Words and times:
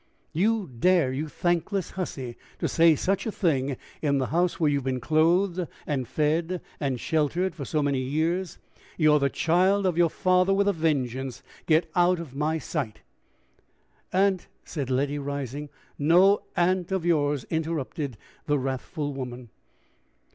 "You 0.33 0.67
dare, 0.79 1.13
you 1.13 1.27
thankless 1.29 1.91
hussy, 1.91 2.35
to 2.57 2.67
say 2.67 2.95
such 2.95 3.27
a 3.27 3.31
thing 3.31 3.77
in 4.01 4.17
the 4.17 4.25
house 4.33 4.59
where 4.59 4.67
you've 4.67 4.83
been 4.83 4.99
clothed 4.99 5.67
and 5.85 6.07
fed 6.07 6.59
and 6.79 6.99
sheltered 6.99 7.53
for 7.53 7.65
so 7.65 7.83
many 7.83 7.99
years! 7.99 8.57
You're 8.97 9.19
the 9.19 9.29
child 9.29 9.85
of 9.85 9.99
your 9.99 10.09
father 10.09 10.55
with 10.55 10.67
a 10.67 10.73
vengeance! 10.73 11.43
Get 11.67 11.87
out 11.95 12.17
of 12.19 12.33
my 12.33 12.57
sight!" 12.57 13.01
"Aunt" 14.11 14.47
said 14.73 14.89
Letty, 14.89 15.19
rising. 15.19 15.69
"No 15.99 16.41
aunt 16.57 16.91
of 16.91 17.05
yours!" 17.05 17.43
interrupted 17.51 18.17
the 18.47 18.57
wrathful 18.57 19.13
woman. 19.13 19.49